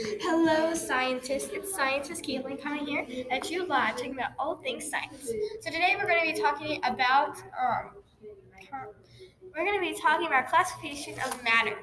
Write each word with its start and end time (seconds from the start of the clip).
Hello, 0.00 0.74
scientists. 0.74 1.50
It's 1.52 1.74
scientist 1.74 2.22
Caitlin 2.22 2.62
coming 2.62 2.86
here 2.86 3.04
at 3.32 3.50
you 3.50 3.66
live 3.66 3.96
talking 3.96 4.12
about 4.12 4.30
all 4.38 4.54
things 4.56 4.88
science. 4.88 5.26
So 5.60 5.70
today 5.70 5.96
we're 5.98 6.06
going 6.06 6.24
to 6.24 6.32
be 6.32 6.40
talking 6.40 6.80
about 6.84 7.36
um, 7.60 7.90
we're 9.42 9.64
going 9.64 9.74
to 9.74 9.80
be 9.80 10.00
talking 10.00 10.28
about 10.28 10.48
classification 10.48 11.14
of 11.26 11.42
matter. 11.42 11.76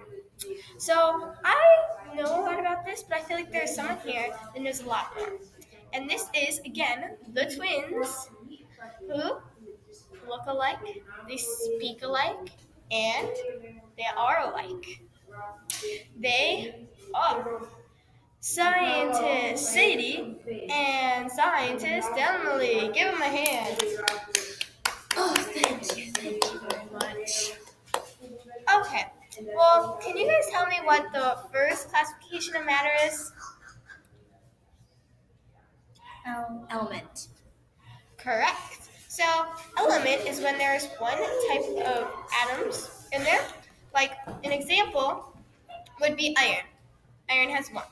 So 0.77 1.33
I 1.43 2.15
know 2.15 2.23
a 2.23 2.41
lot 2.41 2.57
about 2.57 2.85
this, 2.85 3.03
but 3.03 3.17
I 3.17 3.21
feel 3.21 3.35
like 3.35 3.51
there's 3.51 3.75
someone 3.75 3.97
here 4.05 4.27
that 4.53 4.61
knows 4.61 4.81
a 4.81 4.85
lot 4.85 5.11
more. 5.17 5.33
And 5.91 6.09
this 6.09 6.29
is 6.33 6.59
again 6.59 7.17
the 7.33 7.53
twins 7.53 8.29
who 9.01 9.17
look 10.27 10.43
alike, 10.47 10.79
they 11.27 11.37
speak 11.37 12.01
alike, 12.01 12.51
and 12.91 13.27
they 13.97 14.05
are 14.15 14.39
alike. 14.49 15.01
They 16.19 16.87
are 17.13 17.44
scientist 18.45 19.73
Sadie 19.73 20.35
and 20.69 21.31
scientist 21.31 22.09
Emily. 22.15 22.91
Give 22.93 23.11
them 23.11 23.21
a 23.21 23.25
hand. 23.25 23.83
Oh, 25.17 25.33
thank 25.35 25.97
you. 25.97 26.11
Thank 26.11 26.43
you 26.53 26.59
very 26.69 26.85
much. 26.93 27.53
Okay. 28.77 29.05
Well, 29.55 29.99
can 29.99 30.15
you 30.15 30.27
guys 30.27 30.45
tell 30.51 30.67
me 30.67 30.75
what 30.83 31.11
the 31.11 31.39
first 31.51 31.89
classification 31.89 32.55
of 32.55 32.67
matter 32.67 32.91
is? 33.03 33.31
Element. 36.69 37.29
Correct. 38.17 38.89
So, 39.07 39.23
element 39.79 40.21
is 40.27 40.39
when 40.39 40.59
there 40.59 40.75
is 40.75 40.87
one 40.99 41.17
type 41.49 41.87
of 41.87 42.07
atoms 42.43 43.07
in 43.11 43.23
there. 43.23 43.43
Like 43.91 44.11
an 44.43 44.51
example 44.51 45.35
would 45.99 46.15
be 46.15 46.35
iron. 46.37 46.65
Iron 47.27 47.49
has 47.49 47.69
one. 47.69 47.85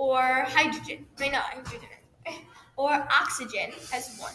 Or 0.00 0.46
hydrogen. 0.48 1.04
Wait, 1.18 1.32
not 1.32 1.42
hydrogen. 1.42 1.88
Or 2.78 2.90
oxygen 2.90 3.72
has 3.92 4.16
one. 4.18 4.32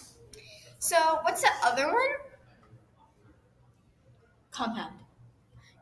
So, 0.78 0.96
what's 1.24 1.42
the 1.42 1.50
other 1.64 1.88
one? 1.88 2.14
Compound. 4.52 4.94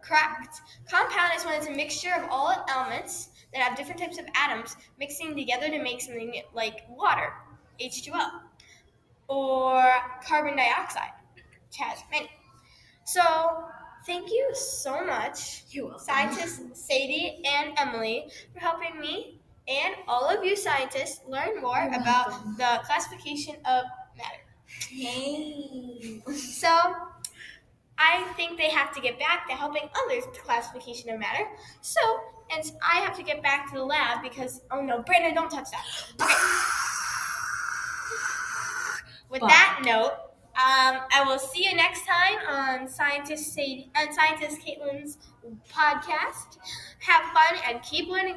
Correct. 0.01 0.61
Compound 0.89 1.33
is 1.35 1.43
when 1.43 1.55
it's 1.55 1.67
a 1.67 1.71
mixture 1.71 2.13
of 2.15 2.29
all 2.31 2.63
elements 2.69 3.31
that 3.51 3.61
have 3.61 3.75
different 3.75 3.99
types 3.99 4.17
of 4.17 4.25
atoms 4.35 4.77
mixing 4.97 5.35
together 5.35 5.67
to 5.67 5.83
make 5.83 5.99
something 5.99 6.41
like 6.53 6.85
water, 6.89 7.33
H2O, 7.81 8.29
or 9.27 9.83
carbon 10.25 10.55
dioxide, 10.55 11.11
which 11.35 11.77
has 11.77 11.99
many. 12.09 12.29
So, 13.03 13.21
thank 14.05 14.29
you 14.29 14.51
so 14.53 15.03
much, 15.03 15.65
You're 15.71 15.99
scientists 15.99 16.61
Sadie 16.71 17.43
and 17.43 17.77
Emily, 17.77 18.29
for 18.53 18.61
helping 18.61 19.01
me 19.01 19.41
and 19.67 19.95
all 20.07 20.29
of 20.29 20.43
you 20.43 20.55
scientists 20.55 21.21
learn 21.27 21.61
more 21.61 21.89
about 21.93 22.31
the 22.57 22.81
classification 22.85 23.55
of 23.65 23.85
matter. 24.17 24.43
Hey. 24.89 26.21
So 26.33 26.69
I 27.97 28.23
think 28.35 28.57
they 28.57 28.69
have 28.69 28.93
to 28.95 29.01
get 29.01 29.19
back 29.19 29.47
to 29.47 29.53
helping 29.53 29.89
others 30.05 30.25
with 30.25 30.35
the 30.35 30.41
classification 30.41 31.09
of 31.11 31.19
matter. 31.19 31.45
So, 31.81 31.99
and 32.51 32.71
I 32.81 32.99
have 32.99 33.15
to 33.17 33.23
get 33.23 33.41
back 33.41 33.71
to 33.71 33.77
the 33.77 33.85
lab 33.85 34.21
because 34.21 34.61
oh 34.71 34.81
no, 34.81 35.01
Brandon, 35.03 35.33
don't 35.33 35.49
touch 35.49 35.69
that. 35.71 35.85
Okay. 36.21 36.33
With 39.29 39.41
Bye. 39.41 39.47
that 39.47 39.81
note, 39.83 40.11
um, 40.55 41.01
I 41.11 41.23
will 41.25 41.39
see 41.39 41.65
you 41.65 41.75
next 41.75 42.05
time 42.05 42.37
on 42.47 42.87
Scientist 42.87 43.51
Sadie 43.51 43.89
and 43.95 44.13
Scientist 44.13 44.61
Caitlin's 44.61 45.17
podcast. 45.73 46.59
Have 46.99 47.23
fun 47.33 47.59
and 47.67 47.81
keep 47.81 48.07
learning 48.07 48.31